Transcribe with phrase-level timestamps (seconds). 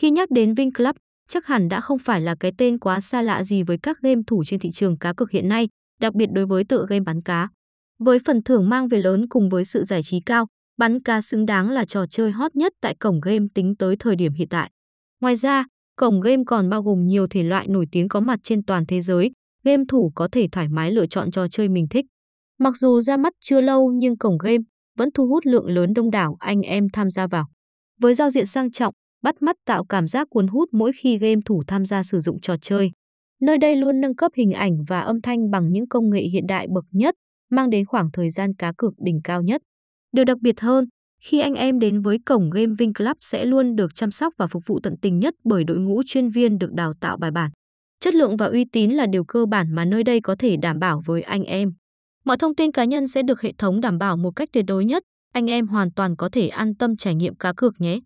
[0.00, 0.96] Khi nhắc đến Vinclub,
[1.28, 4.20] chắc hẳn đã không phải là cái tên quá xa lạ gì với các game
[4.26, 5.68] thủ trên thị trường cá cược hiện nay,
[6.00, 7.48] đặc biệt đối với tựa game bắn cá.
[7.98, 10.46] Với phần thưởng mang về lớn cùng với sự giải trí cao,
[10.78, 14.16] bắn cá xứng đáng là trò chơi hot nhất tại cổng game tính tới thời
[14.16, 14.70] điểm hiện tại.
[15.20, 15.64] Ngoài ra,
[15.96, 19.00] cổng game còn bao gồm nhiều thể loại nổi tiếng có mặt trên toàn thế
[19.00, 19.30] giới,
[19.64, 22.06] game thủ có thể thoải mái lựa chọn trò chơi mình thích.
[22.58, 24.64] Mặc dù ra mắt chưa lâu nhưng cổng game
[24.98, 27.46] vẫn thu hút lượng lớn đông đảo anh em tham gia vào.
[28.00, 31.40] Với giao diện sang trọng, bắt mắt tạo cảm giác cuốn hút mỗi khi game
[31.44, 32.90] thủ tham gia sử dụng trò chơi.
[33.40, 36.46] Nơi đây luôn nâng cấp hình ảnh và âm thanh bằng những công nghệ hiện
[36.48, 37.14] đại bậc nhất,
[37.50, 39.62] mang đến khoảng thời gian cá cược đỉnh cao nhất.
[40.12, 40.84] Điều đặc biệt hơn,
[41.22, 44.46] khi anh em đến với cổng Game Vinh Club sẽ luôn được chăm sóc và
[44.46, 47.50] phục vụ tận tình nhất bởi đội ngũ chuyên viên được đào tạo bài bản.
[48.00, 50.78] Chất lượng và uy tín là điều cơ bản mà nơi đây có thể đảm
[50.78, 51.72] bảo với anh em.
[52.24, 54.84] Mọi thông tin cá nhân sẽ được hệ thống đảm bảo một cách tuyệt đối
[54.84, 55.02] nhất,
[55.32, 58.00] anh em hoàn toàn có thể an tâm trải nghiệm cá cược nhé.